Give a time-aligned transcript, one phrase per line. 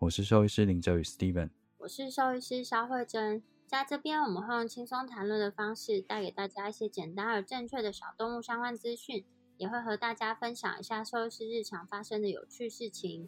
[0.00, 9.24] 我是兽医师林哲宇 Steven，我是兽医师肖慧珍，在这边我们会用轻松谈论的方式，带给大家一些简单而正确的小动物相关资讯。
[9.56, 13.26] 也会和大家分享一下兽医师日常发生的有趣事情。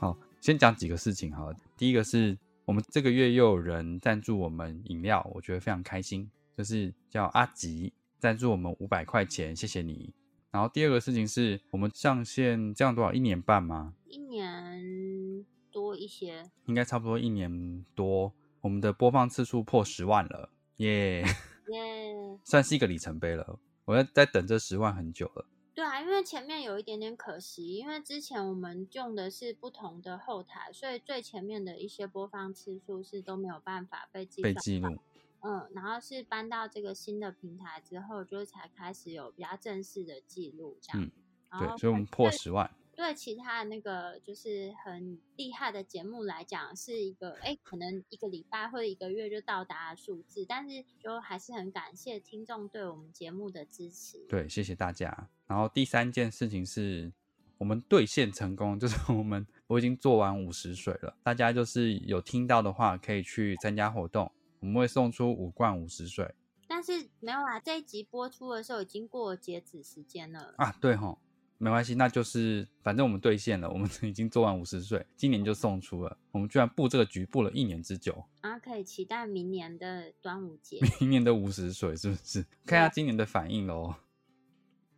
[0.00, 1.54] 好，先讲几个事情哈。
[1.76, 10.14] 第一个是我们这个月又有人赞助我们饮料，我觉得非常开心，就是叫阿吉赞助我们五百块钱，谢谢你。
[10.52, 13.94] 然后第二个事情是我们上线这样多少一年半吗？
[14.06, 18.32] 一年多一些，应该差不多一年多。
[18.60, 21.22] 我们的播放次数破十万了，耶
[21.72, 23.58] 耶，算是一个里程碑了。
[23.86, 25.44] 我在在等这十万很久了。
[25.74, 34.96] 对啊，因为前面有一点点可惜，因为之前我们用的是不同的后台，所以最前面的一些播放次数是都没有办法被记被记录。
[35.42, 41.02] 嗯，然后是搬到这个新的平台之后，就才开始有比较正式的记录这样。
[41.02, 41.10] 嗯，
[41.58, 42.70] 对，所以我们破十万。
[42.94, 54.18] 对其他的那个就是很厉害的节目来讲，是一个哎，可能一个礼拜或者一个月就到达数字，但是就还是很感谢听众对我们节目的支持。
[54.28, 55.30] 对，谢谢大家。
[55.46, 57.10] 然后第三件事情是
[57.56, 61.16] 我们兑现成功， 就是我们我已经做完五十水了。
[61.22, 64.30] 大家就是有听到的话，可以去参加活动，
[64.62, 66.34] 我们会送出五罐五十水。
[66.66, 70.72] 但是没有啊，这一集播出的时候已经过截止时间了啊。
[70.80, 71.18] 对吼。
[71.58, 76.18] 没关系，那就是反正我们兑现了，我们 已经做完五十岁，今年就送出了。
[76.32, 82.44] 我们居然布这个局布了一年之久，啊，可以期待明年的端午节，明年的五十岁是不是？
[82.66, 83.94] 看一下今年的反应喽。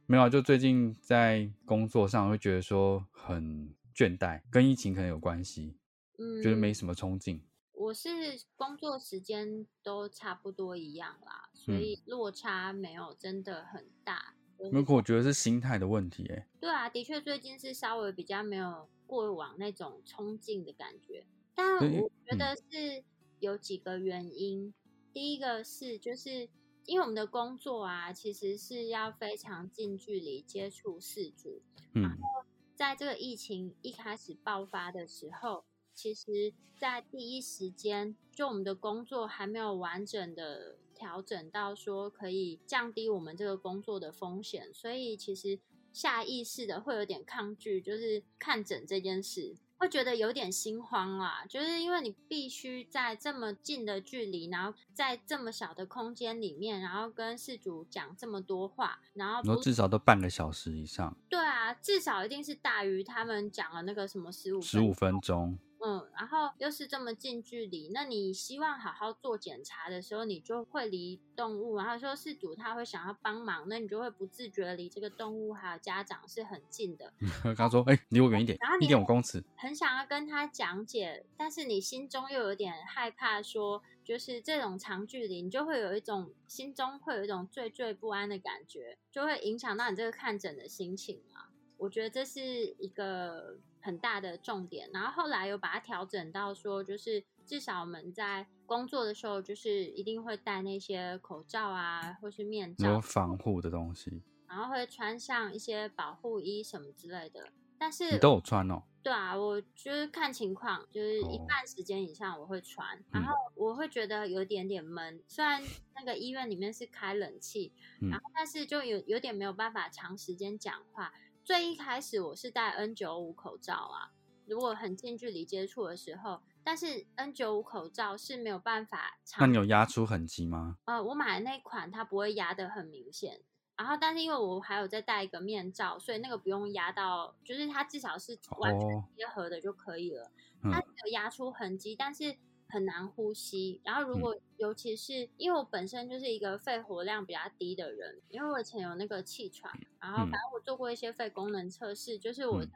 [0.07, 5.77] 没有，就最近在工作上会觉得说很倦怠，跟疫情可能有关系，
[6.19, 7.43] 嗯，觉得没什么冲劲。
[7.75, 8.09] 我是
[8.57, 14.35] 工作时间都差不多一样啦，所以落差没有真的很大。
[14.71, 16.47] 如果，我觉得是心态的问题，哎。
[16.61, 23.05] 对啊，的确最近是稍微比较没有过往那种冲劲的感觉，但我觉得是
[23.41, 24.73] 有几个原因。
[25.13, 26.49] 第一个是，就是
[26.87, 31.61] 因为我们的工作啊，其实是要非常近距离接触事主，
[31.93, 40.77] 然后在这个疫情一开始爆发的时候，其实在第一时间，就我们的工作还没有完整的。
[40.97, 45.59] 调整到说可以降低我们这个工作的风险，所以其实
[45.93, 51.45] 下意识的会有点抗拒，就是看诊这件事，会觉得有点心慌啊。
[51.47, 61.17] 就是因为你必须在这么近的距离，然后在这么小的空间里面，然后跟事主讲这么多话，然后然后至少都半个小时以上。
[61.29, 65.59] 对啊，至少一定是大于他们讲了那个什么十五十五分钟。
[65.87, 77.13] 嗯，然后又是这么近距离，那你希望好好做检查的时候，你就会离动物，然后说事主他会想要帮忙，那你就会不自觉离这个动物还有家长是很近的。
[77.55, 91.53] 刚说，哎，离我远一点，一点五公尺，很想要跟他讲解，但是你心中又有点害怕，说就是这种长距离，你就会有一种心中会有一种惴惴不安的感觉，就会影响到你这个看诊的心情啊。
[91.77, 93.59] 我觉得这是一个。
[93.85, 107.53] 很大的重点，然后后来又把它调整到说，就是至少我们在工作的时候，就是一定会戴那些口罩啊，或是面罩，有防护的东西，然后会穿上一些保护衣什么之类的。
[107.77, 108.83] 但是你都有穿哦？
[109.03, 115.23] 对啊，我就是看情况，就是一半时间以上我会穿，然后我会觉得有点点闷。
[115.29, 115.63] 虽然
[115.95, 117.71] 那个医院里面是开冷气，
[118.01, 121.13] 然后但是就有有点没有办法长时间讲话。
[121.45, 124.11] 最一开始我是戴 N 九五口罩啊，
[124.47, 129.19] 如果很近距离接触的时候，但是 N 九五口罩是没有办法。
[129.39, 130.79] 那你有压出痕迹吗？
[130.87, 133.43] 呃，我买的那款它不会压的很明显，
[133.77, 140.31] 然后，但是因为我还有再戴一个面罩，所以那个不用压到，就是它至少是完全贴合的就可以了。
[140.63, 142.35] 它有压出痕迹，但是
[142.75, 143.81] 很难呼吸。
[143.85, 152.73] 然后，如果尤其是因为我本身就是一个肺活量比较低的人，因为我以前有那个气喘，然后反正我做过一些肺功能测试，就是我在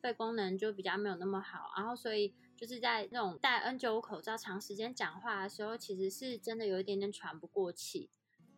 [0.00, 1.70] 肺功能就比较没有那么好。
[1.76, 8.10] 然后，所以就是在那种戴 N 九五口罩长时间讲话的时候，其实是真的有一点点喘不过气。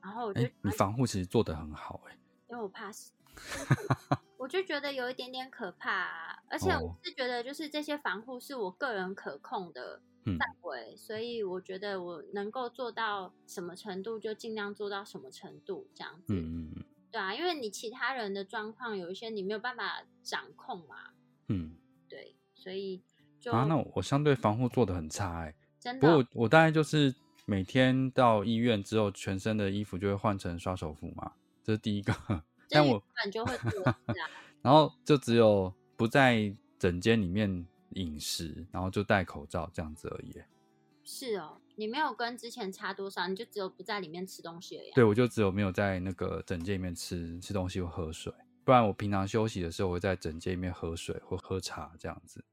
[0.03, 2.19] 然后我就你防护其实做的很好哎，
[2.49, 3.12] 因为我怕死，
[4.38, 16.84] 我就觉得有一点点可怕，啊而且我是觉得就是这些防护是我个人可控的范围，所以我觉得我能够做到什么程度就尽量做到什么程度这样子，嗯嗯。
[17.11, 21.11] 对啊，因为你其他人的状况有一些你没有办法掌控嘛，
[21.49, 21.76] 嗯，
[22.08, 23.02] 对，所以
[23.40, 27.14] 就啊，那我相对防护做的很差哎，真的，不过我大概就是。
[27.46, 31.32] 每天到医院之后，全身的衣服就会换成刷手服嘛，
[31.64, 32.14] 这是第一个。
[32.70, 33.02] 但我
[33.32, 33.52] 就会
[34.62, 40.34] 然后就只有不在诊间里面饮食，然后就戴口罩这样子而已。
[41.02, 44.90] 是哦，你没有跟之前差多少，你就只有不在里面吃东西而已。
[44.92, 48.32] 对，我就只有没有在那个整间里面吃吃东西或喝水，
[48.64, 52.44] 不然我平常休息的时候会在整间里面喝水或喝茶这样子。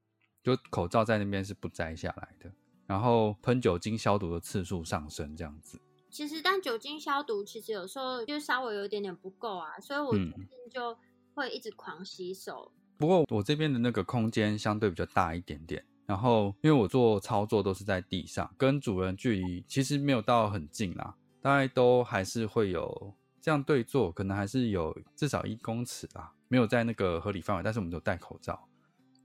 [0.41, 2.51] 就口罩在那边是不摘下来的。
[2.85, 5.77] 然后喷酒精消毒的次数上升，这样子。
[6.09, 10.97] 其实，但酒精消毒其实有时候就稍微有一点点不够啊，所以我最近就
[11.35, 12.71] 会一直狂洗手。
[12.97, 28.67] 不过我这边的那个空间相对比较大一点点，然后因为我做操作都是在地上，跟主人距离其实没有到很近啦，大概都还是会有这样对坐，可能还是有至少一公尺啦，没有在那个合理范围，但是我们都戴口罩。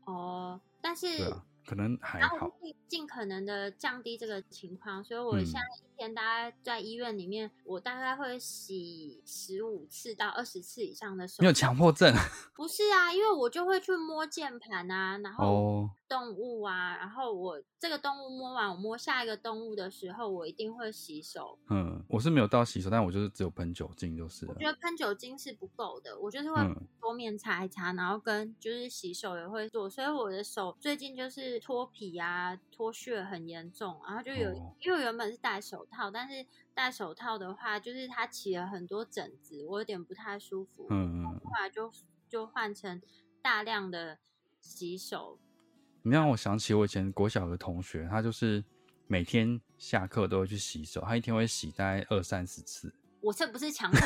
[0.05, 1.33] 哦，但是。
[1.67, 11.37] 可能还好，尽尽可能的降低这个情况，所以我现在一天大概在医院里面，我大概会洗十五次到二十次以上的手。
[11.41, 12.13] 你有强迫症？
[12.55, 21.59] 不是啊，因为我就会去摸键盘啊，然后动物啊，然后我这个动物摸完，我摸下一个动物的时候，我一定会洗手。
[21.71, 24.47] 嗯，我是没有到洗手，但我就是只有喷酒精，就是。
[24.47, 26.61] 我觉得喷酒精是不够的，我就是会
[27.01, 31.63] 桌面擦一擦，然后跟就是洗手也会做，所以我的手最近就是。
[31.63, 36.45] 脱皮啊，脱屑很严重，然后就有，因为原本是戴手套，但是
[36.75, 40.89] 戴手套的话，就是它起了很多疹子，我有点不太舒服。
[40.91, 41.25] 嗯嗯。
[41.25, 41.91] 后来就
[42.29, 43.01] 就换成
[43.41, 44.19] 大量的
[44.61, 45.39] 洗手。
[46.03, 48.63] 你让我想起我以前国小的同学，他就是
[49.07, 52.93] 每天下课都会去洗手，他一天会洗大概二三十次。
[53.21, 54.01] 我这不是强迫，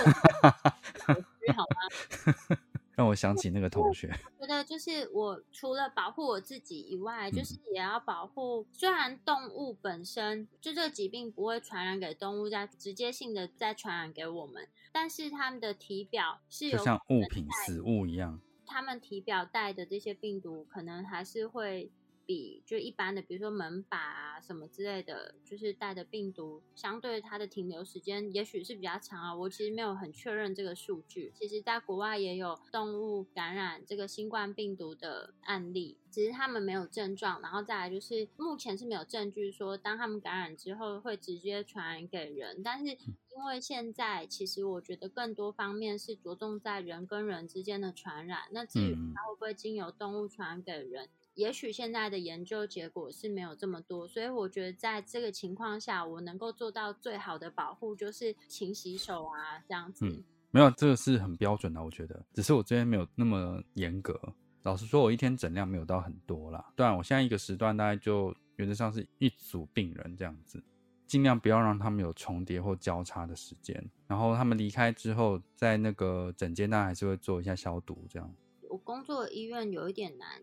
[1.05, 2.57] 好吗？
[2.97, 4.09] 让我想起那个同学，
[4.41, 8.67] 觉得就是我除了保护我自己以外，就是也要保护。
[8.73, 21.91] 虽然动物本身就这个疾病不会传染给动物，再直接性的再传染给我们，但是它们的体表是有像物品死物一样，他们体表带的这些病毒可能还是会。
[22.27, 29.35] 比就一般的，比如说门把啊什么之类的，就是带的病毒，相对它的停留时间也许是比较长啊。
[29.35, 31.33] 我其实没有很确认这个数据。
[31.35, 37.41] 其实，在国外也有动物感染这个新冠病毒的案例，只是他们没有症状。
[37.41, 42.61] 然后再来就是，目前是没有证据说，当他们感染之后会直接传染给人。
[42.63, 48.49] 但是，因为现在其实我觉得更多方面是着重在人跟人之间的传染。
[48.51, 51.09] 那至于它会不会经由动物传染给人？
[51.37, 60.07] 也许现在的研究结果是没有这么多，所以我觉得在这个情况下，我能够做到最好的保护就是勤洗手啊，这样子。
[60.07, 62.25] 嗯，没有，这个是很标准的，我觉得。
[62.33, 64.19] 只是我这边没有那么严格。
[64.63, 66.73] 老实说，我一天诊量没有到很多啦。
[66.75, 70.65] 当然，我现在一个时段大概就原则上是一组病人这样子，
[71.07, 73.91] 尽量不要让他们有重叠或交叉的时间。
[74.07, 78.35] 然后他们离开之后，在那个诊间，那还是会做一下消毒这样。
[78.71, 80.41] 我工作医院有一点难。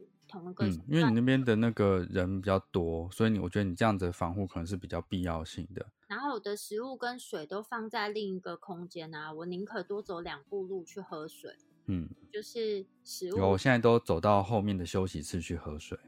[0.60, 5.86] 嗯，因为你那边的那个人比较多，所以你我觉得你这样子的防护可能是比较必要性的。
[6.08, 11.56] 然后我的食物跟水都放在另一个空间啊，我宁可多走两步路去喝水。
[11.86, 16.00] 嗯，就是食物，有我现在都走到后面的休息室去喝水。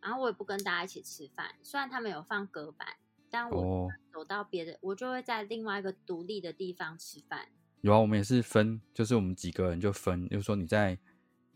[0.00, 2.86] 然后我也不跟大家一起吃饭，虽然他们有放隔板，
[3.28, 7.48] 但我走到别的，我就会在另外一个独立的地方吃饭。
[7.80, 10.98] 有啊，我们也是分，就是我们几个人就分，就是说你在。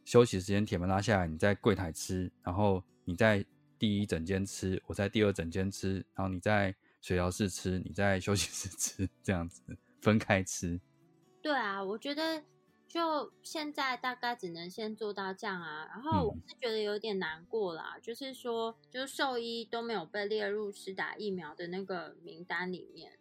[0.05, 3.45] 休息时间，铁门拉下来，你在柜台吃，然后你在
[3.79, 9.63] 第一整间吃，我在第二整间吃，然后你在水疗室吃，你在休息室吃，这样子
[10.01, 10.81] 分开吃。
[11.41, 12.43] 对啊，我觉得
[12.87, 15.87] 就现在大概只能先做到这样啊。
[15.89, 23.19] 然后我是觉得有点难过啦，就是说，就是兽医都没有被列入施打疫苗的那个名单里面。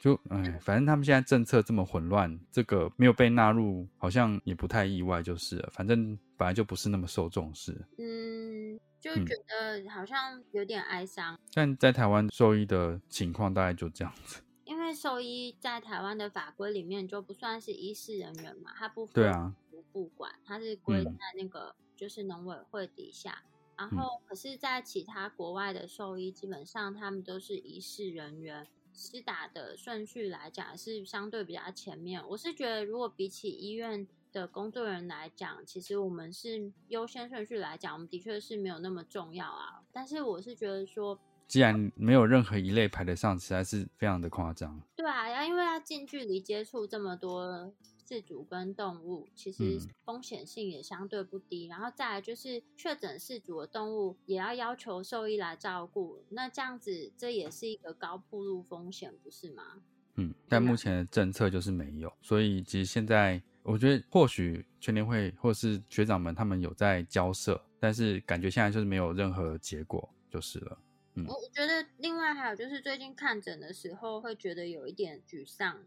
[0.00, 5.68] 就哎，反正他们现在政策这么混乱，这个没有被纳入，好像也不太意外，就是了。
[5.70, 7.72] 反正本来就不是那么受重视。
[7.98, 11.38] 嗯，就觉得好像有点哀伤。
[11.52, 14.40] 但在台湾兽医的情况大概就这样子。
[14.64, 23.42] 因为兽医在台湾的法规里面就不算是医师人员嘛，他不对啊，不不管，他是归在那个就是农委会底下。
[23.76, 32.22] 然后，可是，在其他国外的兽医，基本上他们都是医师人员，施打的顺序来讲是相对比较前面。
[32.28, 39.82] 我是觉得，如果比起医院的工作人员来讲，其实我们是优先顺序来讲，我们的确是没有那么重要啊。
[39.92, 41.18] 但是，我是觉得说，
[41.48, 44.80] 既然没有任何一类排得上，实在是非常的夸张。
[44.94, 47.72] 对啊，要因为要近距离接触这么多。
[48.10, 59.80] 饲主跟动物其实风险性也相对不低，然后再来就是确诊饲主的动物也要要求兽医来照顾，那这样子这也是一个高铺路风险，不是吗？
[60.16, 70.76] 嗯，但目前的政策就是没有，所以其实现在我觉得或许全年会或是学长们他们有在交涉，但是感觉现在就是没有任何结果就是了。
[71.14, 75.78] 嗯，我觉得另外还有就是最近看诊的时候会觉得有一点沮丧。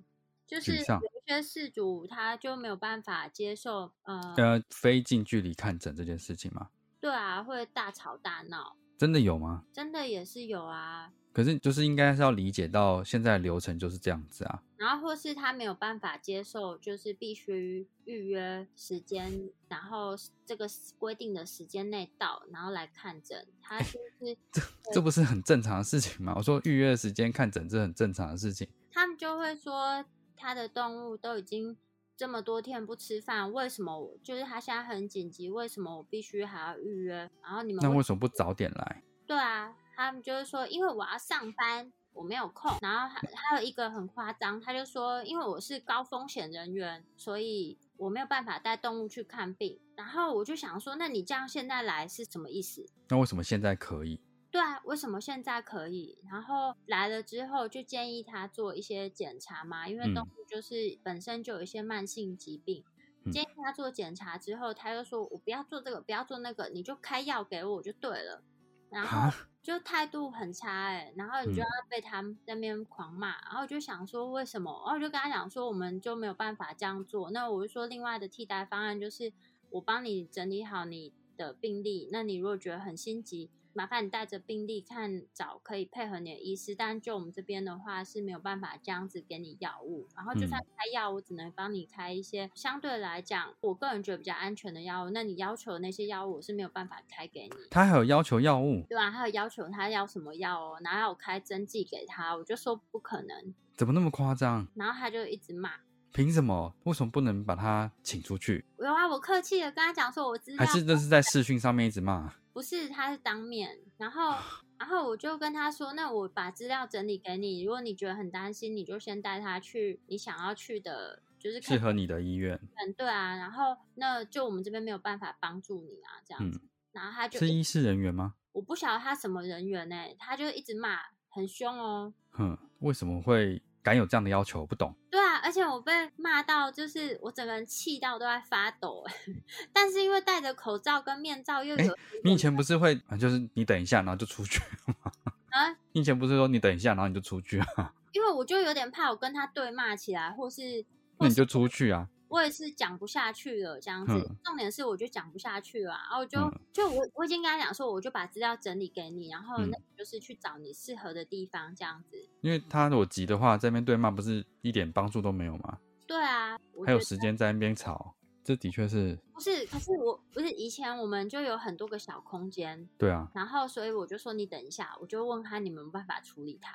[0.54, 6.70] 就是有些事主他就没有办法接受呃呃非近距离看诊这件事情吗？
[7.00, 8.76] 对啊，会大吵大闹。
[8.98, 9.64] 真的有吗？
[9.74, 11.12] 真的也是有啊。
[11.34, 14.62] 可是就是应该是要理解到现在流程就是这样子啊。
[14.78, 20.68] 然后或是他没有办法接受，就是必须预约时间，然后这个
[21.00, 23.48] 规定的时间内到，然后来看诊。
[23.62, 24.62] 他就是这
[24.94, 26.34] 这不是很正常的事情吗？
[26.38, 28.70] 我说预约时间看诊这很正常的事情。
[28.92, 30.06] 他们就会说。
[30.36, 31.78] 他的动物都已经
[32.16, 35.50] 这么多天不吃饭，为什么我就是他现在很紧急？
[35.50, 37.30] 为什么我必须还要预约？
[37.42, 39.04] 然后你们那为什么不早点来？
[39.25, 42.72] 对啊，他们就是说，因为我要上班，我没有空。
[42.82, 49.80] 然后还还有一个很夸张，他就说，因为我是高风险人员，所以我没有办法带动物去看病。
[49.96, 52.86] 然后我就想说，那你这样现在来是什么意思？
[53.10, 54.20] 那为什么现在可以？
[54.54, 56.20] 对啊，为什么现在可以？
[56.32, 62.84] 然后来了之后就建议他做一些检查嘛，因为动物就是本身就有一些慢性疾病，
[63.32, 68.44] 建议他做检查之后，他就说我不要做这个，不要做那个，你就开药给我就对了。
[68.92, 74.70] 然后就态度很差哎，然后你就要被他那边狂骂，然后就想说为什么？
[74.86, 77.32] 然后我就跟他讲说，我们就没有办法这样做。
[77.32, 79.34] 那我就说另外的替代方案就是
[79.72, 83.50] 我帮你整理好你的病历，那你如果觉得很心急。
[83.74, 95.10] 麻烦你带着病历看找可以配合你的医师，但就我们这边的话是没有办法这样子给你药物，然后就算开药，我只能帮你开一些相对来讲我个人觉得比较安全的药物。
[95.10, 97.56] 那你要求的那些药物我是没有办法开给你。
[97.72, 98.86] 他还有要求药物？
[98.88, 103.53] 对啊，还有要求他要什么药哦，然后我开针剂给他，我就说不可能。
[103.75, 104.68] 怎么那么夸张？
[104.75, 105.72] 然后他就一直骂，
[106.12, 106.75] 凭什么？
[106.84, 108.63] 为什么不能把他请出去？
[108.77, 110.63] 有啊，我客气的跟他讲说，我知道。
[110.63, 112.32] 还是这是在视讯上面一直骂？
[112.54, 114.36] 不是，他是当面，然后，
[114.78, 122.60] 然后我就跟他说，那我把资料整理给你，如果你觉得很担心，你就先带他去你想要去的，就是适合你的医院。
[122.76, 126.62] 嗯，对啊，然后那就我们这边没有办法帮助你啊，这样子。
[126.92, 128.36] 然后他就是医师人员吗？
[128.52, 132.14] 我不晓得他什么人员呢，他就一直骂，很凶哦。
[132.30, 133.64] 哼，为什么会？
[133.84, 134.96] 敢有这样的要求，不懂。
[135.12, 139.04] 对啊，而且我被骂到，就是我整个人气到都在发抖。
[139.74, 145.12] 但是因为戴着口罩跟面罩又有，你以前不是会，就是你等一下，然后就出去吗？
[145.52, 145.75] 啊？
[145.92, 147.94] 你以前不是说你等一下，然后你就出去啊？
[148.13, 150.86] 因为我就有点怕我跟他对骂起来，或是
[151.20, 152.08] 那你就出去啊。
[152.34, 154.13] 我也是讲不下去了，这样子。
[154.44, 162.18] 重点是我就讲不下去了，然后就就我我已经跟他讲说，我就把资料整理给你，然后那就是去找你适合的地方，这样子。
[162.42, 165.78] 因为他如果急的话，在那边对骂不是一点帮助都没有吗？
[166.08, 169.16] 对啊，还有时间在那边吵，这的确是。
[169.32, 172.90] 不是，可是我不是以前我们就有很多个小空间。
[172.98, 173.30] 对啊。
[173.36, 176.74] 然后所以我就说你等一下，我就问他你们办法处理他。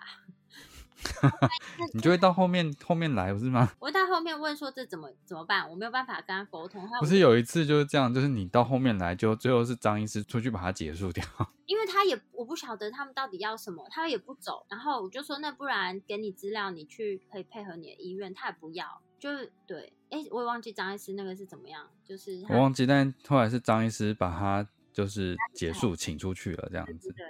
[1.95, 3.71] 你就会到后面后面来不是吗？
[3.81, 5.69] 我到后面问说这怎么怎么办？
[5.71, 6.87] 我没有办法跟他沟通。
[7.01, 11.25] 不是有一次就是这样，就是你到后面来，就最后是张医师出去把他结束掉。
[11.67, 14.65] 因为他也我不晓得他们到底要什么，他也不走。
[14.69, 19.03] 然后我就说那不然给你资料，你去可以配合你的医院，他也不要。
[19.19, 27.13] 就是对，哎，我也忘记张医师那个是怎么样，就是我忘记，但后来是张医师把他就是结束请出去了这样子。
[27.17, 27.27] 对。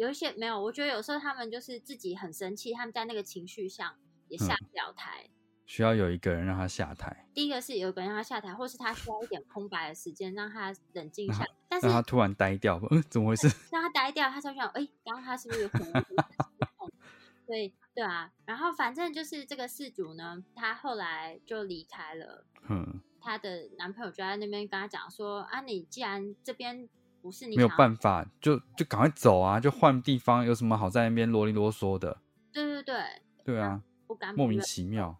[0.00, 3.94] 有一些没有，我觉得有时候他们就是自己很生气，他们在那个情绪上
[4.28, 5.28] 也下不了台，
[5.66, 7.28] 需要有一个人让他下台。
[7.34, 11.44] 第一个是有一个人让他下台，或是他需要一点空白的时间让他冷静一下。
[11.68, 13.46] 但是他突然呆掉，嗯，怎么回事？
[13.70, 15.68] 让他呆掉，他就想，哎，刚刚他是不是有？
[17.46, 22.46] 所以对啊，然后反正就是这个事主呢，他后来就离开了。
[22.70, 26.88] 嗯，她的男朋友就在那边跟他讲说：“啊，你既然这边
[27.22, 32.18] 不是你没有办法，就就赶快走啊，就换地方，有什么好在那边啰里啰嗦的？”
[32.52, 33.04] 对对对，
[33.44, 35.18] 对啊，不敢莫名其妙。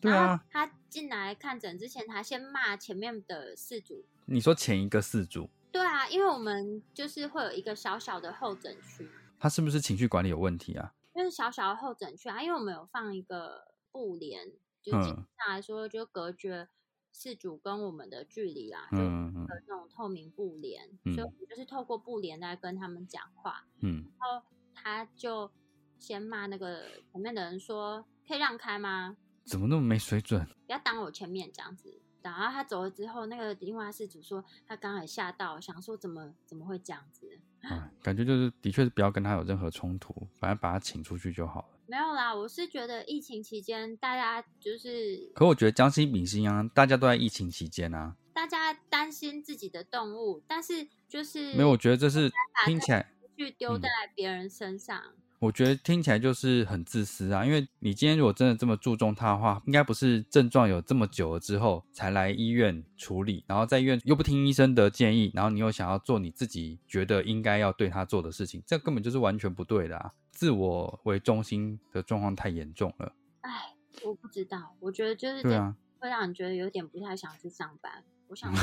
[0.00, 4.06] 对啊，他进来看诊之前，他先骂前面的四组。
[4.24, 5.50] 你说前一个四组？
[5.70, 9.08] 对啊，因为我们就是会有一个小小的候诊区。
[9.38, 10.94] 他是不是情绪管理有问题啊？
[11.14, 14.46] 就是小小的候诊区啊，因为我们有放一个布帘，
[14.82, 16.68] 就基本上来说就隔绝
[17.12, 23.64] 事主跟我们的距离啦，就那种透明布帘，所以我们就是透过布帘来跟他们讲话。
[23.80, 25.50] 嗯，然后他就
[25.98, 30.46] 先骂那个前面的人说：“可以让开吗？”怎么那么没水准？
[30.66, 32.00] 不要挡我前面这样子。
[32.22, 37.40] 然后他走了之后，那个另外事主说他刚才吓到，想说怎么怎么会这样子？
[37.62, 41.79] 嗯， 感觉就是的确是不要跟他有任何冲突，反正把他请出去就好了。
[41.90, 45.32] 没有啦，我是觉得疫情期间大家就是……
[45.34, 52.30] 可我觉得将心比心啊，大家都在疫情期间啊，大家担心自己的动物，但是就是没有，我觉得这是
[52.64, 55.02] 听起来去丢在别人身上。
[55.40, 70.12] 我觉得听起来就是很自私啊，因为你今天如果真的这么注重它的话，应该不是症状有这么久了之后才来医院处理，然后在医院又不听医生的建议，然后你又想要做你自己觉得应该要对它做的事情，这根本就是完全不对的啊！
[70.40, 73.14] 自我为中心的状况太严重了。
[73.42, 78.02] 哎，我不知道，我觉得就是对啊，会让你觉得有点不太想去上班。
[78.26, 78.50] 我想，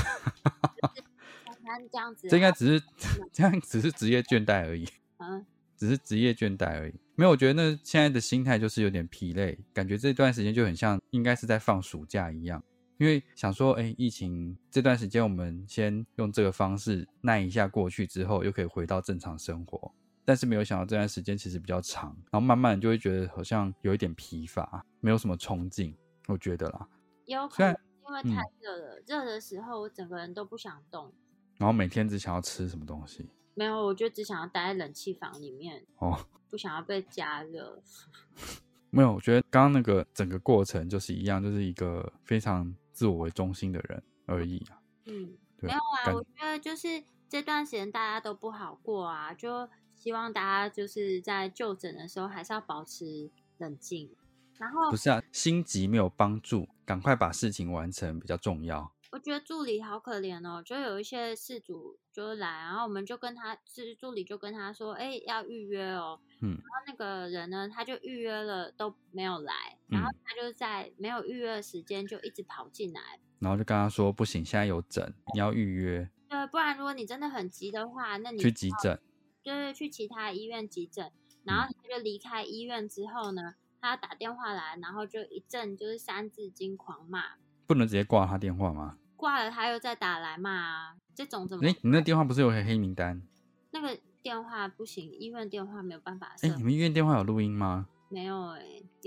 [1.91, 2.83] 这样子，这应该只是
[3.31, 4.89] 这样，只是职业倦怠而已。
[5.19, 5.45] 嗯。
[5.75, 7.29] 只是职业倦怠而已，没有。
[7.29, 12.63] 我觉得那现在的心态就是有点疲累，感觉这段时间就很像应该是在放暑假一样。
[12.97, 19.93] 因为想说，哎，疫情这段时间我们先用这个方式耐一下过去之后，又可以回到正常生活。
[20.27, 25.95] 但是没有想到这段时间其实比较长，然后慢慢就会觉得好像有一点疲乏，没有什么冲劲。
[26.27, 26.85] 我觉得啦，
[27.27, 27.73] 有可能
[28.05, 31.13] 因为太热了，热的时候我整个人都不想动，
[31.55, 33.29] 然后每天只想要吃什么东西。
[33.53, 37.81] 没有，我就只想要待在冷气房里面哦，不想要被加热。
[38.91, 44.77] 没有，我觉得刚刚那个整个过程就是一样，就是一个非常自我为中心的人而已啊。
[45.05, 54.09] 嗯，没有啊，我觉得就是这段时间大家都不好过啊，就希望大家就是在就诊的时候还是要保持冷静。
[54.57, 58.91] 然后不是啊，心急没有帮助，赶快把事情完成比较重要。
[59.11, 66.19] 我觉得助理好可怜哦，就有一些事主就来，然后我们就跟他是助理就跟他说，哎，要预约哦。
[66.41, 66.49] 嗯。
[66.49, 73.01] 然后那个人呢，他就预约了都没有来，然后他就在没有预约的时间就一直跑进来，
[73.39, 76.09] 然后就跟他说，不行，现在有诊，你要预约。
[76.27, 78.99] 对，不然如果你真的很急的话，那你去急诊。
[79.53, 81.11] 对对，去其他医院急诊。
[81.43, 87.35] 然后他就离开医院之后呢，他打电话来，然后就一阵就是三字经狂骂。
[87.65, 88.97] 不能直接挂他电话吗？
[89.15, 91.65] 挂了，他又再打来骂啊，这种怎么？
[91.65, 93.21] 哎，你那电话不是有黑名单？
[93.71, 96.35] 那个电话不行，医院电话没有办法。
[96.41, 97.87] 哎，你们医院电话有录音吗？
[98.09, 98.61] 没有哎，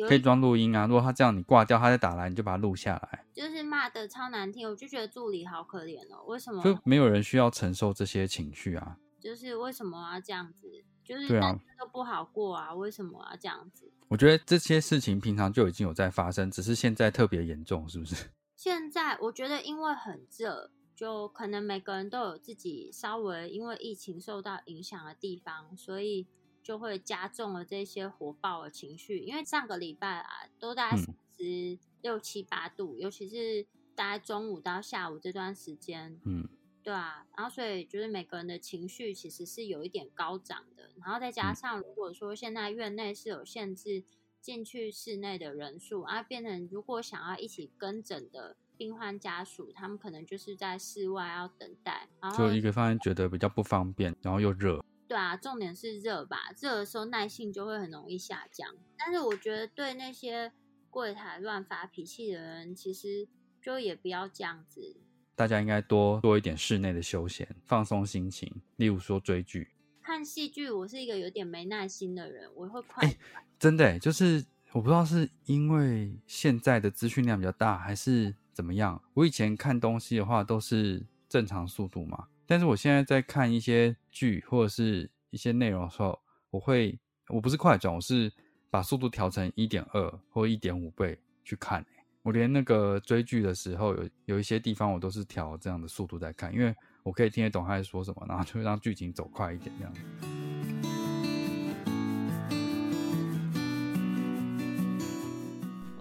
[0.09, 0.87] 可以装录音啊。
[0.87, 3.25] 如果他这样，你挂掉，他再打来，你就把它录下来。
[3.35, 6.25] 就是骂的超难听，我就觉得助理好可怜哦。
[6.27, 6.63] 为什么？
[6.63, 8.97] 就没有人需要承受这些情绪啊？
[9.21, 10.83] 就是为什么要这样子？
[11.05, 13.93] 就是大家，都不好过啊，为什么要这样子？
[14.09, 18.31] 我觉得这些事情平常就已经有在发生，只是现在特别严重，是不是？
[18.57, 26.27] 现在我觉得，因为很热，就可能每个人都有自己稍微因为疫情受到影响的地方，所以
[26.63, 29.19] 就会加重了这些火爆的情绪。
[29.19, 30.29] 因为上个礼拜啊，
[30.59, 36.47] 都在十六七八度，尤其是大概中午到下午这段时间，嗯，
[36.83, 40.91] 对啊，然后所以就是每个人的情绪其实是有一点高涨的。
[41.01, 44.05] 然后再加上，如果说现在院内是有限制。
[44.43, 54.83] 进去室内的人数啊，变成如果想要一起跟诊的病患家属，他们可能就是在室外要等待，然后就一个方面觉得比较不方便，然后又热。
[55.07, 58.75] 对啊，重点是热吧，热的时候耐性就会很容易下降。
[58.97, 60.51] 但是我觉得对那些
[60.89, 63.29] 柜台乱发脾气的人，其实
[63.61, 64.97] 就也不要这样子。
[65.41, 69.71] 大家应该多多一点室内的休闲，放松心情，例如说追剧。
[70.03, 73.11] 看戏剧，我是一个有点没耐心的人，我会快。
[73.59, 79.03] 真的，就是我不知道是因为现在的资讯量比较大，还是怎么样。
[79.15, 86.99] 我以前看东西的话都是正常速度嘛，但是我现在在看一些剧或者是一些内容的时候，我会
[87.29, 88.31] 我不是快转，我是
[88.69, 91.87] 把速度调成一点二或一点五倍去看。
[92.31, 99.93] 我连那个追剧的时候，有有一些地方我都是调这样的速度在看，因为我可以听得懂他在说什么，然后就会让剧情走快一点这样。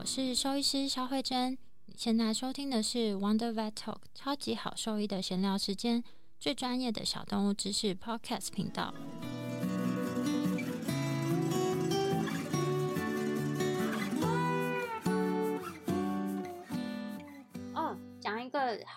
[0.06, 1.58] 是兽医师肖慧珍。
[1.96, 6.04] 现在收听的是 Wonder Vet Talk 超级好兽医的闲聊时间，
[6.40, 8.94] 最专业的小动物知识 Podcast 频道。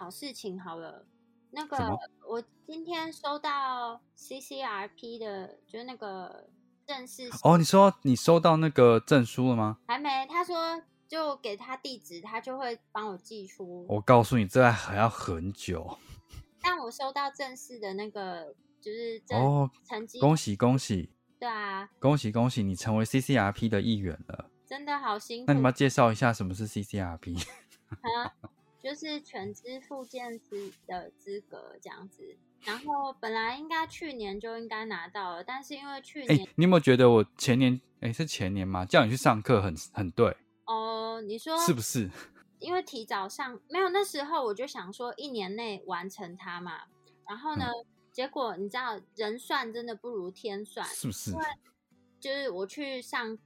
[0.03, 1.07] 好事情好了。
[1.53, 1.77] 那个，
[2.29, 6.49] 我今天收到 CCRP 的，就是那个
[6.85, 7.57] 正式哦。
[7.57, 9.79] 你说你收到那个证书了吗？
[9.87, 10.27] 还没。
[10.29, 13.87] 他说就给他地址，他就会帮我寄出。
[13.88, 15.97] 我告诉你，这还要很久。
[16.61, 21.11] 但我收到正式的那个，就是哦，成绩，恭喜恭喜。
[21.38, 24.51] 对啊，恭喜恭喜，你成为 CCRP 的一员了。
[24.67, 25.45] 真的好辛苦。
[25.47, 27.47] 那你们要介绍一下什么是 CCRP？
[28.83, 38.85] 就是全资附件资的资格这样子，然后本来应该去年就应该拿到了，但是因为去年，你有没有觉得我前年，哎，是前年吗？
[38.85, 42.11] 叫你去上课很很对哦，你说是不是？
[42.59, 46.83] 因为提早上没有，那时候我就想说一年内完成它嘛，
[47.29, 47.66] 然后呢，
[48.12, 51.33] 结果你知道人算真的不如天算，是不是？
[52.21, 53.38] 就是我去上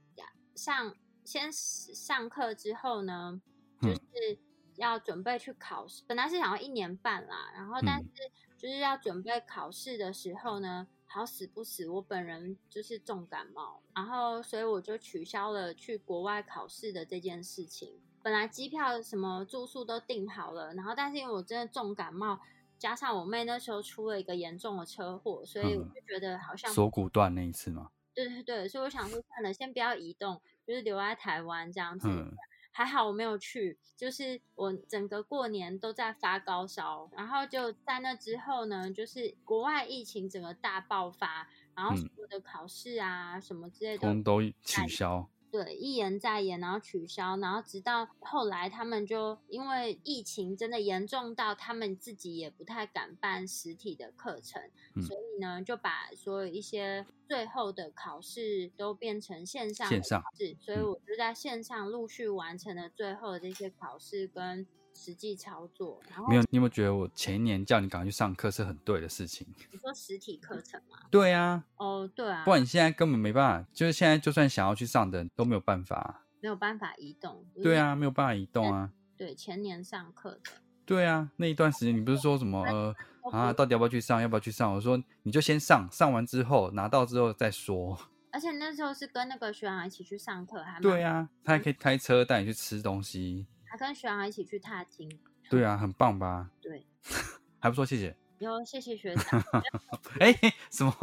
[0.55, 3.39] 上先上课之后呢，
[3.81, 4.39] 就是。
[4.77, 8.09] 要准备去考试，本来是想要一年半啦，然后但是
[8.57, 17.99] 就是要准备考试的时候呢，好死不死，我本人就是重感冒，然后所以我就取消了去国外考试的这件事情。
[18.23, 22.39] 本来机票什么住宿都订好了，然后但是因为我真的重感冒，
[22.77, 27.89] 加上我妹那时候出了一个严重的车祸，所以我就觉得好像锁骨断那一次吗？
[28.13, 32.07] 对对对，所以我想说算了，先不要移动，就是留在台湾这样子。
[32.77, 45.27] 还好我没有去，就是我整个过年都在发高烧，然后就在那之后呢，就是国外疫情整个大爆发，然后所有的考试啊什么之类的都取消。
[45.51, 54.61] 对，一延再延，然后取消，然后直到后来，他们就因为疫情真的严重到他们自己也不太敢办实体的课程，
[55.01, 64.67] 所以呢，就把所有一些最后的考试都变成线上线上试，所以我就在线上陆续完成了最后的这些考试跟。
[64.97, 69.47] 实际操作，然后没有，你有没有觉得我前一年叫你赶快去上课是很对的事情？
[69.71, 70.97] 你说实体课程吗？
[71.11, 77.45] 对啊，哦，对啊，不然你现在根本没办法，就是现在就算想要去上的都没有办法，没有办法移动。
[77.61, 78.91] 对啊，没有办法移动啊。
[79.15, 80.51] 对，前年上课的。
[80.85, 82.95] 对啊，那一段时间你不是说什么呃
[83.31, 84.21] 啊，到底要不要去上？
[84.21, 84.73] 要不要去上？
[84.73, 87.97] 我说你就先上，上完之后拿到之后再说。
[88.31, 93.47] 而且那时候是跟那个学长一起去上课，还对啊，他还可以开车带你去吃东西。
[93.77, 95.07] 还跟学长一起去踏青，
[95.51, 96.49] 对啊，很棒吧？
[96.59, 96.83] 对，
[97.61, 98.15] 还不错，谢谢。
[98.39, 99.43] 有谢谢学长。
[100.19, 100.33] 哎，
[100.71, 100.93] 什么？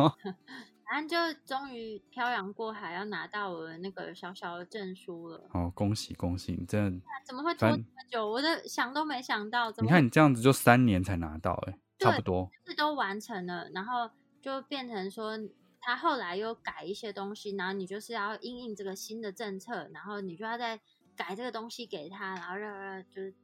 [0.84, 5.48] 反正就终于漂洋过海要拿到我的那个小小的证书了。
[5.52, 6.52] 哦，恭喜恭喜！
[6.52, 8.28] 你真的怎么会拖这么久？
[8.28, 9.70] 我都想都没想到。
[9.78, 12.50] 你看你这样子就三年才拿到，哎，差不多。
[12.66, 14.10] 是都完成了，然后
[14.42, 15.38] 就变成说
[15.80, 20.80] 他后来又改一些东西，然后你就是要应应这个新的政策，然后你就要在。
[21.16, 23.34] 改这个东西给他，然后让让就是。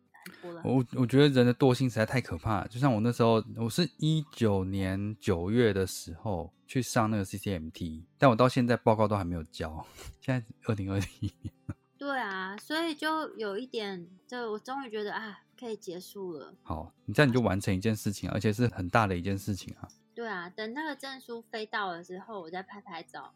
[0.62, 2.66] 我我觉得人的惰性实在太可怕。
[2.66, 9.84] 就像我那时候，我是一九年九月的时候去上那个 CCMT，但我到现在报告都还没有交。
[10.20, 11.54] 现在二零二一年。
[11.96, 16.54] 对啊，所以就有一点，就我终于觉得啊，可以结束了。
[16.62, 19.88] 好，你这样你就完成一件事情，而且是很大的一件事情啊。
[20.14, 23.32] 对啊，等那个证书飞到了之后，我再拍拍照。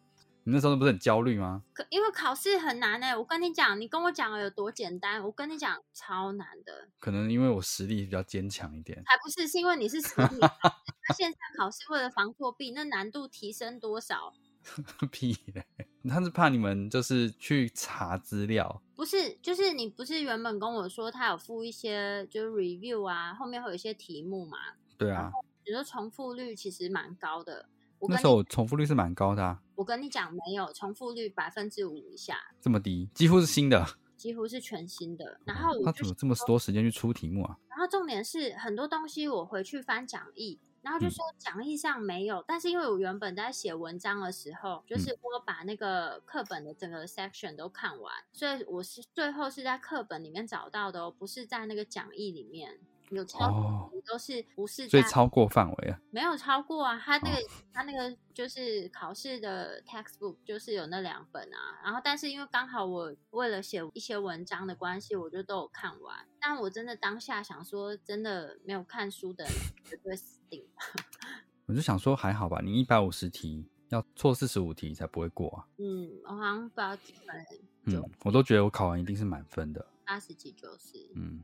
[0.46, 1.62] 你那时候不是很焦虑吗？
[1.72, 3.18] 可因为考试很难呢。
[3.18, 6.88] 我跟你讲，你跟我讲有多简单，我跟你讲超难的。
[6.98, 10.38] 可能因为我实力比较坚强一点，还不是是因为你是实力。
[10.40, 14.34] 那线上考试为了防作弊，那难度提升多少？
[15.10, 15.66] 屁嘞！
[16.08, 19.34] 他是怕你们就是去查资料，不是？
[19.42, 24.58] 就是你不是原本跟我说他有附一些就是 review 啊，后面会有一些题目嘛？
[24.96, 25.30] 对啊。
[25.66, 27.68] 你说重复率其实蛮高的。
[28.08, 29.60] 那时候重复率是蛮高的啊！
[29.74, 33.84] 我跟你讲，没有重复率百分之五以下，这么低，几乎是新的，
[34.16, 35.40] 几乎是全新的。
[35.44, 37.58] 然后他怎么这么多时间去出题目啊？
[37.68, 52.78] 然后重点是很多东西我回去翻讲义，然后就说讲义上没有，但是因为我原本在写文章的时候，就是我把那个课本的整个 section 都看完，所以我是最后是在课本里面找到的哦，不是在那个讲义里面。
[53.14, 54.88] 有超过都是不是？
[54.88, 55.98] 所以超过范围啊？
[56.10, 57.36] 没有超过啊，他那个
[57.72, 61.80] 他那个就是考试的 textbook 就是有那两本啊。
[61.82, 66.26] 然后但是因为刚好我为了写一些文章的关系，我就都有看完。
[66.40, 69.44] 但我真的当下想说，真的没有看书的
[69.84, 70.66] 绝对死定。
[71.66, 75.64] 我就想说还好吧，你一百五十题要错四十五题才不会过啊。
[75.78, 77.46] 嗯，我好像不知道几分，
[77.86, 81.10] 嗯，我都觉得我考完一定是满分的，八十几九十。
[81.14, 81.42] 嗯，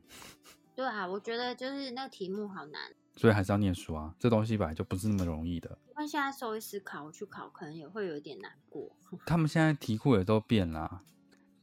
[0.81, 2.81] 对啊，我觉得就是那个题目好难，
[3.15, 4.15] 所以还是要念书啊。
[4.19, 5.77] 这东西本来就不是那么容易的。
[5.95, 8.91] 那现在兽医师考我去考，可能也会有点难过。
[9.27, 11.03] 他们现在题库也都变了。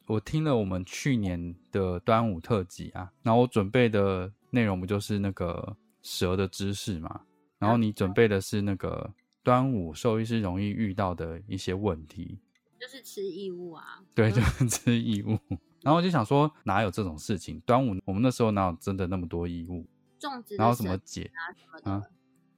[0.06, 7.22] 我听了我们去年的端午特辑啊，然后我准备的内容不就是那个蛇的知识嘛？
[7.58, 12.38] 然后你准备的是那个端午兽医师容易遇到的一些问题，
[12.80, 14.00] 就是吃异物啊。
[14.14, 15.40] 对，就是吃异物。
[15.88, 17.62] 然后我就想说，哪有这种事情？
[17.62, 19.88] 端午我们那时候哪有真的那么多衣物？
[20.20, 22.10] 粽子，然后什么解啊什么的。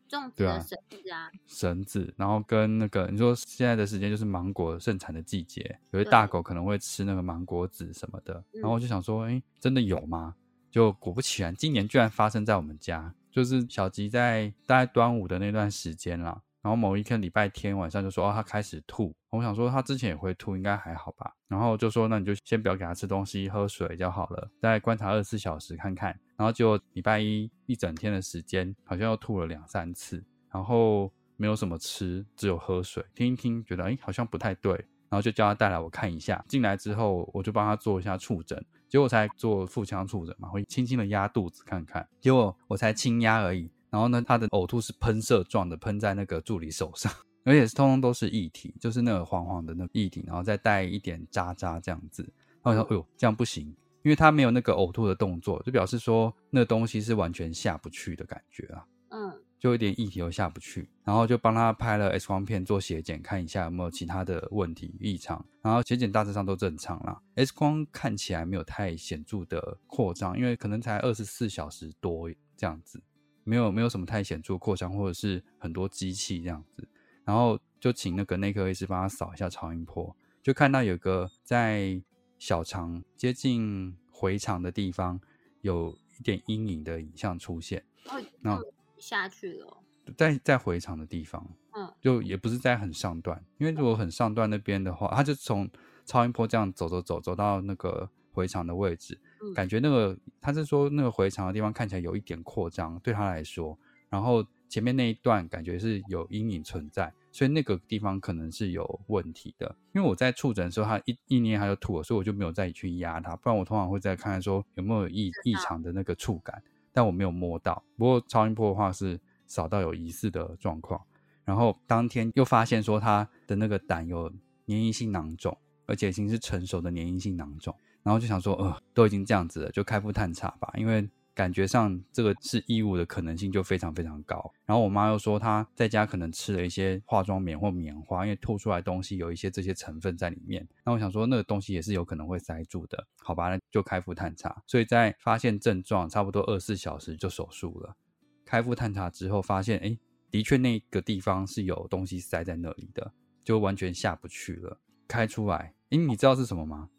[0.10, 10.34] 粽子的绳子啊，绳子，然后跟那个你说现在的时间就是芒果盛产的季节，有些大狗可能会吃那个芒果籽什么的，然后我就想说，哎，真的有吗？
[10.72, 16.42] 就果不其然，今年居然发生在我们家，就是小吉在大概端午的那段时间啦。
[16.62, 19.15] 然后某一天礼拜天晚上就说哦，他开始吐。
[19.30, 21.34] 我想说他之前也会吐，应该还好吧。
[21.48, 26.17] 然后就说那你就先不要给他吃东西，喝水就好了，再观察二十四小时看看。
[26.36, 33.06] 然后就礼拜一一整天的时间，好像又吐了两三次，然后没有什么吃，只有喝水。
[33.13, 34.72] 听一听，觉得哎好像不太对，
[35.10, 36.43] 然后就叫他带来我看一下。
[36.48, 42.08] 进来之后，我就帮他做一下触诊，结果才做腹腔触诊嘛，会轻轻的压肚子看看。
[42.19, 43.72] 结果我才轻压而已。
[43.89, 47.12] 然后呢，他的呕吐是喷射状的，喷在那个助理手上，
[47.43, 52.23] 而且是通通都是液体，就是那个黄黄的那个液体，然后再带一点渣渣这样子。
[52.62, 53.65] 然后我说：“哎呦，这样不行，
[54.04, 60.88] 因为他没有那个呕吐的动作，就表示说那东西是完全下不去的感觉啊。”嗯，就一点液体都下不去。
[61.04, 65.43] 然后就帮他拍了 X 光片做血检，看一下有没有其他的问题异常。
[65.63, 73.02] 然后血检大致上都正常啦，X 光看起来没有太显著的扩张，因为可能才二十四小时多这样子。
[73.49, 76.88] 没有没有什么太显著扩张，或者是很多机器这样子，
[77.25, 81.99] 然后就请那个内科医师帮他扫一下超音波，就看到有个在
[82.38, 85.19] 小肠接近回肠的地方
[85.62, 87.83] 有一点阴影的影像出现。
[88.05, 88.62] 哦，那
[88.99, 89.77] 下去了，
[90.15, 95.67] 在在回肠的地方，嗯，就也不是在很上段，因为如果很上段那边的话，他就从
[96.05, 99.19] 超音波这样走走走走到那个回肠的位置。
[99.56, 103.78] 感觉那个他是说那个回肠的地方看起来有一点扩张，对他来说，
[104.10, 109.75] 然后前面那一段感觉是有阴影存在，所以那个地方可能是有问题的。
[109.93, 117.84] 因为我在触诊的时候，他一一捏他就吐了，所以我就没有再去压他，不然我通常会再看看说有没有异异常的那个触感，但我没有摸到。
[117.97, 121.02] 不过超音波的话是扫到有疑似的状况，
[121.45, 124.30] 然后当天又发现说他的那个胆有
[124.67, 127.75] 粘液性囊肿，而且已经是成熟的粘液性囊肿。
[128.03, 134.51] 然后就想说，呃，都已经这样子了，就开腹探查吧，因为感觉上这个是异物的可能性就非常非常高。
[134.65, 140.67] 然后我妈又说她在家可能吃了一些化妆棉或棉花，因为吐出来东西有一些这些成分在里面。
[140.83, 144.62] 那我想说，那个东西也是有可能会塞住的，好吧，那就开腹探查。
[144.67, 147.95] 所以在发现症状差不多二十四小时就手术了。
[148.43, 149.97] 开腹探查之后发现，哎，
[150.29, 154.77] 的确那个地方是有东西塞在那里的，就完全下不去了。
[155.07, 156.89] 开出来，哎，你知道是什么吗？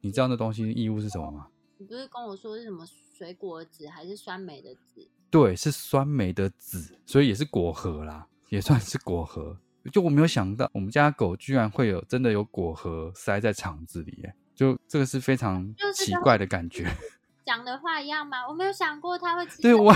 [0.00, 1.48] 你知道那东西异物是什么吗？
[1.78, 2.86] 你不是跟我说是什么
[3.16, 5.08] 水果籽还是酸梅的籽？
[5.30, 9.56] 对，是酸梅的籽，所以也是果核啦，也算是果核。
[9.92, 16.86] 就我没有想到，我们家狗居然会有真的有果核塞在肠子里，耶，就这个是非常奇怪的感觉。
[17.46, 18.46] 讲的话一样吗？
[18.46, 19.46] 我没有想过它会。
[19.62, 19.94] 对我，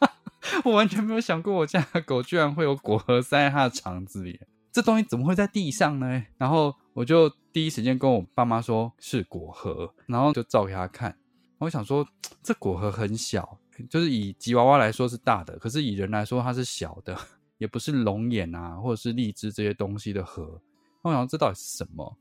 [0.64, 4.40] 我完全没有想过我家的狗居然会有果核塞在它的肠子里。
[4.72, 6.24] 这东西怎么会在地上呢？
[6.38, 11.16] 然后我就第一时间跟我爸妈说是果核，然后就照给他看。
[11.58, 12.04] 我想说
[12.42, 13.56] 这果核很小，
[13.88, 17.16] 就是以吉娃娃来说是大的，可是以人来说它是小的，
[17.58, 20.60] 也不是龙眼啊或者是荔枝这些东西的核。
[21.02, 22.16] 我想这到底是什么？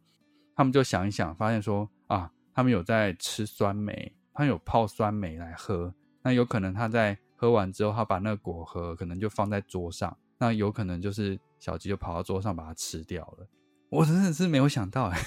[0.56, 5.92] 他们就想一想，发现说啊，他们有在吃酸梅，他有泡酸梅来喝。
[6.22, 11.40] 那有可能他在喝完之后，他把那个果核可能就放在桌上，那有可能就是。
[11.60, 13.48] 小鸡就跑到桌上把它吃掉了，
[13.90, 15.20] 我真的是没有想到哎，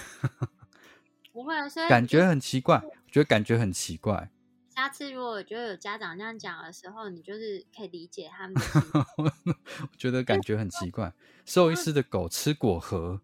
[1.32, 1.54] 不会，
[1.88, 4.30] 感觉很奇怪，我觉得感觉很奇怪。
[4.68, 8.54] 下次如果我觉得有家长这样讲的时候，你就是可以理解他们。
[9.18, 11.12] 我觉得感觉很奇怪，
[11.44, 13.20] 兽医师的狗吃果核，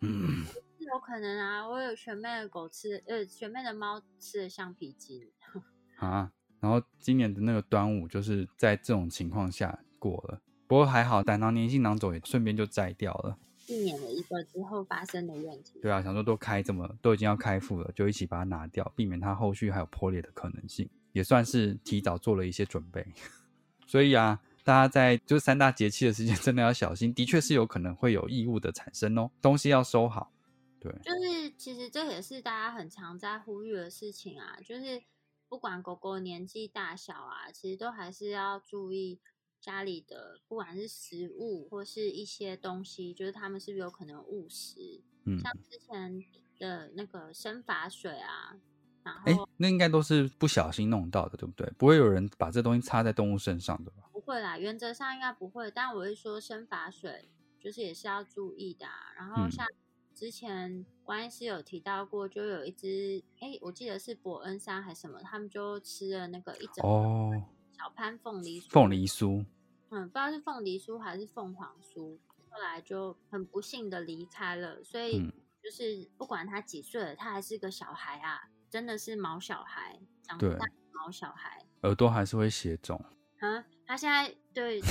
[0.00, 0.44] 嗯，
[0.78, 1.68] 有可能啊。
[1.68, 5.28] 我有全妹的狗吃，呃，全妹的猫吃了橡皮筋
[5.98, 6.32] 啊。
[6.60, 10.40] 然后今年的那个端午就是在这种情况下过了。
[10.66, 13.38] 不过还好，胆囊粘性囊肿也顺便就摘掉了，
[13.68, 15.78] 避免了一个之后发生的问题。
[15.82, 23.06] 对啊，想说都开这么都已经要开腹了，就一起把它拿掉，避免它后续还有破裂的可能性，也算是提早做了一些准备。
[23.86, 30.32] 所以啊，大家在就是三大节气的时间真的要小心，的确是有可能会有异物的产生哦，东西要收好。
[30.80, 35.02] 对，就是其实这也是大家很常在呼吁的事情啊，就是
[35.48, 39.18] 不管狗狗年纪大小啊，其实都还是要注意
[39.60, 45.00] 家里的不管是食物或是一些东西，就是他们是不是有可能误食。
[45.24, 46.24] 嗯，像之前
[46.58, 48.56] 的那个生发水啊，
[49.02, 51.70] 然哎后，那应该都是不小心弄到的，对不对？
[51.76, 54.08] 不会有人把这东西插在动物身上的吧？
[54.12, 57.28] 不会啦，原则上应该不会，但我会说生发水
[57.60, 59.12] 就是也是要注意的、啊。
[59.16, 59.66] 然后嗯像
[60.14, 67.30] 之前关医师有提到过，就有一只，哎，我记得是伯恩山还是什么，他们就吃了那个一整哦，
[67.78, 69.46] 小潘凤梨酥凤梨酥，
[69.90, 72.18] 嗯，不知道是凤梨酥还是凤凰酥，
[72.50, 74.82] 后来就很不幸的离开了。
[74.82, 81.64] 所以嗯就是不管他几岁了，他还是个小孩啊，真的是毛小孩，长不大毛小孩。
[81.82, 82.96] 耳朵还是会血肿，
[83.38, 84.86] 啊，他现在对包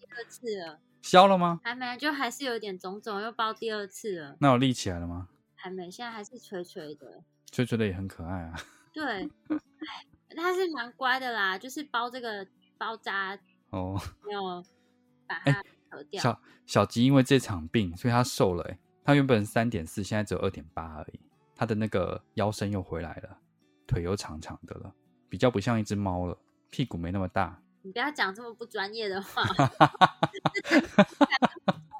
[0.00, 1.60] 第二次了， 消了吗？
[1.62, 5.28] 还没，就还是有点肿肿，又包第二次了，那有立起来了吗？
[5.54, 7.22] 还没，现在还是垂垂的。
[7.52, 8.60] 垂垂的也很可爱啊。
[8.92, 9.04] 对，
[9.50, 10.06] 哎，
[10.36, 12.46] 他是蛮乖的啦，就是包这个
[12.78, 13.36] 包扎
[13.70, 14.64] 哦，没有
[15.26, 16.22] 把哎它扯掉。
[16.22, 18.78] 小小吉因为这场病，所以他瘦了、欸。
[19.02, 21.20] 他原本三点四，现在只有二点八而已。
[21.56, 23.38] 他的那个腰身又回来了，
[23.86, 24.94] 腿又长长的了，
[25.28, 26.38] 比较不像一只猫了，
[26.70, 27.60] 屁股没那么大。
[27.82, 29.42] 你不要讲这么不专业的话，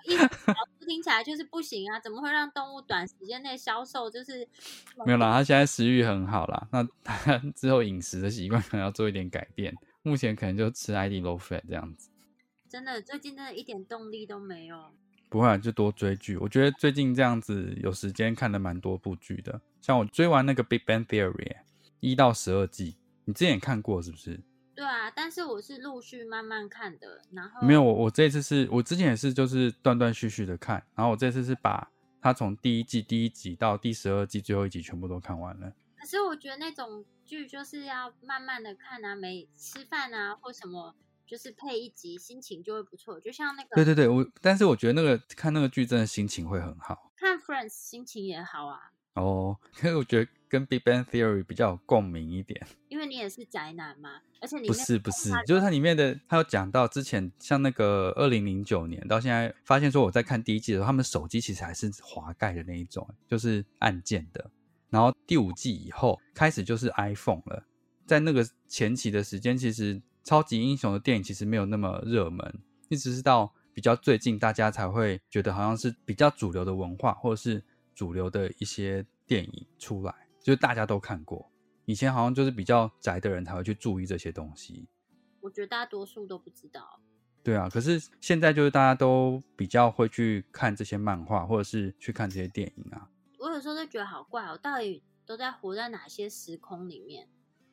[0.04, 0.16] 一
[0.90, 2.00] 听起来就是不行啊！
[2.00, 4.10] 怎么会让动物短时间内消瘦？
[4.10, 4.44] 就是
[5.06, 6.66] 没有啦，它现在食欲很好啦。
[6.72, 9.72] 那他之后饮食的习惯可能要做一点改变。
[10.02, 12.10] 目前可能就吃 ID low fat 这样子。
[12.68, 14.90] 真的，最近真的一点动力都没有。
[15.28, 16.36] 不会、啊，就多追剧。
[16.38, 21.32] 我觉得最近这样子有时间看了蛮多部剧的，像我追完那个《Big Bang Theory》
[22.00, 24.40] 一到十二季，你之前也看过是不是？
[24.80, 31.86] 对啊，但是我是陆续慢慢看的，然后没有，我我这次是我之前也是就是断断续续的看，然后我这次是把
[32.22, 35.70] 它从第一季第一集到第十二季最后一集全部都看完了。
[35.98, 40.94] 可是我觉得那种剧就是要慢慢的看啊，没吃饭啊或什么，
[41.26, 43.20] 就是配一集，心情就会不错。
[43.20, 52.66] 就像那个对对对，我但是我觉得那个看那个剧真的心情会很好看 Friends 心情也好啊，哦， 可是我觉得跟 Big Bang Theory 比较有共鸣一点。
[52.88, 64.50] 因为你也是宅男嘛，而且你不是不是，就是它里面的，它有讲到之前像那个二零零九年到现在，发现说我在看第一季的时候，他们手机其实还是滑盖的那一种，就是按键的。
[64.90, 67.64] 然后第五季以后开始就是 iPhone 了，
[68.04, 72.58] 在那个前期的时间，其实超级英雄的电影其实没有那么热门，
[72.88, 77.62] 一直是到比较最近，大家才会觉得好像是比较主流的文化，或者是
[77.94, 81.50] 主流的一些电影出来，就是大家都看过。
[81.86, 84.88] 以前好像就是比较宅的人才会去注意这些东西。
[85.40, 87.00] 我觉得大多数都不知道。
[87.42, 93.08] 对啊，可是现在就是大家都比较会去看这些漫画，或者是去看这些电影啊。
[93.38, 97.26] 我有时候都觉得好怪哦，到底都在活在哪些时空里面？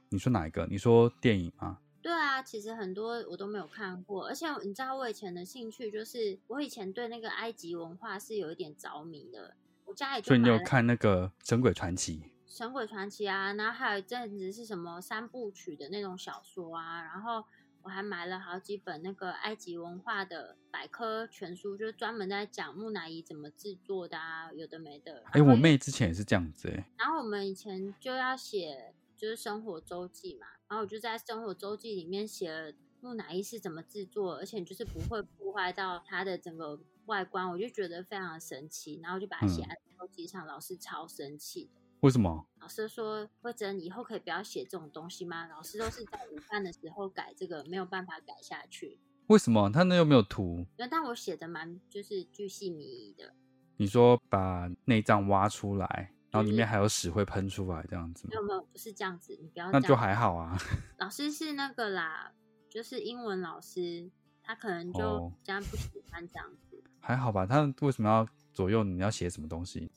[0.10, 0.66] 你说哪一个？
[0.68, 1.80] 你说电影吗？
[2.02, 9.54] 对啊，其实很多我都没有看过，而且你知道我以前的兴趣就是，我以前对那个埃及文化是有一点着迷的。
[9.84, 12.20] 我家里就所以你《有看那个《神鬼传奇》？
[12.48, 17.44] 神鬼传奇》啊，然后还有一阵子是什么三部曲的那种小说啊，然后
[17.82, 25.24] 我还买了好几本那个埃及文化的百科全书，就是专门在讲木乃伊怎么制作的啊，有的没的。
[25.32, 41.82] 哎、我妹之前也是这样子哎、然后我们以前就要写就是生活周记嘛，然后我就在生活周记里面写了木乃伊是怎么制作，而且就是不会破坏到它的整个外观，我就觉得非常的神奇，然后就把它写嗯在周记上，老师超生气的。
[42.02, 42.46] 为什么？
[42.60, 45.48] 老师说：“慧珍，以后可以不要写这种东西吗？
[45.48, 49.00] 老师都是在午饭的时候改这个，没有办法改下去。
[49.28, 50.66] 为什么他那又没有图？
[50.90, 53.34] 但我写的蛮就是巨细靡遗的，
[53.78, 58.36] 你说把内脏挖出来，然后里面还有屎会喷出来，这样子吗没？
[58.36, 59.96] 有没有，不是这样子，你不要那就。
[59.96, 60.58] 还好啊。
[60.98, 62.34] 老师是那个啦，
[62.70, 64.10] 就是英文老师，
[64.44, 66.84] 他可能就哦这样不喜欢这样子。
[67.00, 67.46] 还好吧？
[67.46, 69.90] 他为什么要左右你要写什么东西？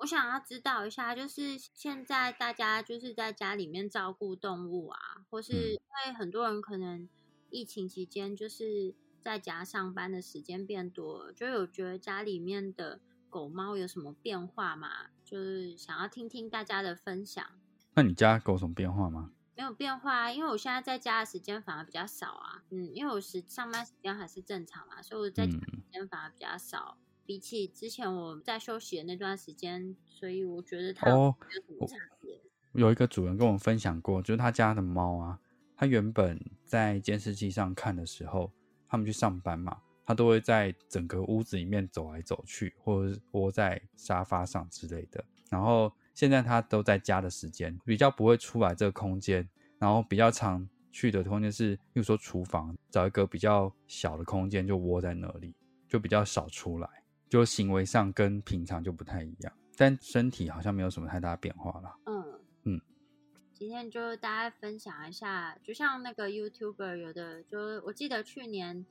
[0.00, 4.98] 我想要知道一下，就是现在大家就是在家里面照顾动物啊，
[5.28, 7.08] 或是嗯因为很多人可能
[7.50, 15.08] 疫情期间就是在家上班的时间变多了，就有觉得家里面的狗猫有什么变化嘛？
[15.22, 17.44] 就是想要听听大家的分享。
[17.94, 19.32] 那你家狗有什么变化吗？
[19.54, 22.62] 没有变化啊，因为我现在在家的时间反而比较少啊。
[22.70, 26.96] 嗯，因为我时上班时间还是正常嘛，所以我在家的时间反而比较少。
[27.30, 32.40] 比起之前我在休息的那段时间，所以我觉得它有什么差别。
[32.72, 35.38] 有一个主人跟我分享过，就是他家的猫啊，
[35.76, 38.50] 他原本在监视器上看的时候，
[38.88, 45.24] 他们去上班嘛，他他都会在整个屋子里面走来走去，或者窝在沙发上之类的。
[45.48, 55.54] 然后现在他都在家的时间比较不会出来这个空间，然后比较常去的空间是，比如说厨房，找一个比较小的空间就窝在那里，
[55.88, 56.88] 就比较少出来，
[57.30, 61.96] 就行为上跟平常就不太一样，但身体好像没有什么太大变化了。
[62.06, 62.80] 嗯嗯，
[63.54, 68.84] 今天就大家分享一下，就像那个 YouTuber 有的，就我记得去年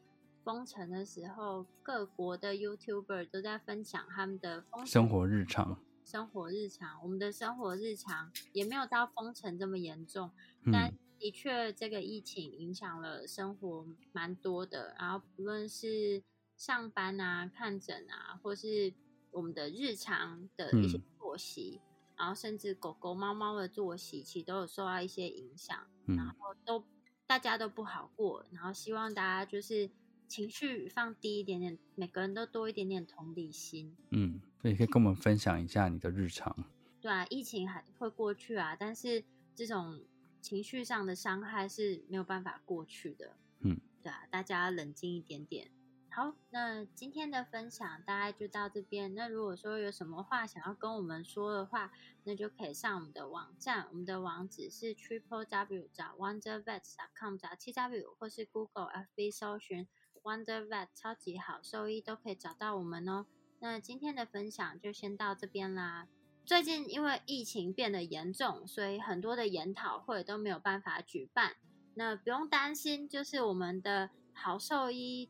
[0.45, 5.77] 封城的时候，各国的 YouTuber 都在分享他们的生活日常。
[6.05, 10.31] 生活日常，我们的生活日常也没有到封城这么严重，
[10.71, 14.95] 但的确这个疫情影响了生活蛮多的。
[14.97, 16.23] 然后不论是
[16.59, 18.93] 上班啊、看诊啊，或是
[19.31, 21.79] 我们的日常的一些作息，
[22.17, 25.87] 然后甚至狗狗、猫猫的作息，其实都有受到一些影响。
[26.05, 26.35] 然后
[26.65, 26.83] 都
[27.25, 29.89] 大家都不好过，然后希望大家就是
[30.27, 33.95] 情绪放低一点点，每个人都多一点点同理心。
[34.11, 34.41] 嗯。
[34.61, 36.53] 所以可以跟我们分享一下你的日常。
[36.99, 39.23] 对啊，疫情还会过去啊，但是
[39.55, 40.03] 这种
[40.41, 43.37] 情绪上的伤害是没有办法过去的。
[43.61, 45.71] 嗯，对啊，大家冷静一点点。
[46.19, 49.15] 好，那今天的分享大概就到这边。
[49.15, 51.93] 那如果说有什么话想要跟我们说的话，
[52.25, 59.87] 那就可以上我们的网站，我们的网址是 triple w 找 wondervet.com 找 t w 或是 Google FB 搜寻
[60.21, 63.25] wondervet 超级好兽医都可以找到我们哦。
[63.61, 66.09] 那今天的分享就先到这边啦。
[66.45, 71.55] 最近因为疫情变得严重，所以很多的研讨会都没有办法举办。
[71.93, 75.29] 那不用担心，就是我们的好兽医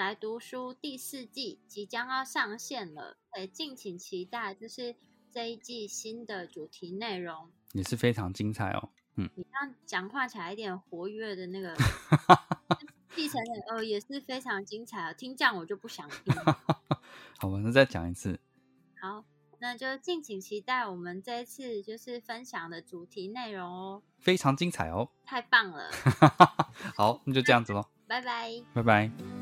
[0.00, 4.54] 来读书第四季即将要上线了，可以敬请期待。
[4.54, 4.96] 就是
[5.30, 8.88] 这一季新的主题内容也是非常精彩哦。
[9.16, 11.76] 嗯，你让讲话起来一点活跃的那个
[13.14, 15.12] 继承人哦，也是非常精彩啊。
[15.12, 16.34] 听这样我就不想听。
[17.38, 18.40] 好，那再讲一次。
[19.00, 19.24] 好，
[19.58, 25.90] 那就敬请期待我们这一次就是分享的主题内容哦，非常精彩哦，太棒了。
[26.96, 29.39] 好，那就这样子喽， 拜拜，拜拜。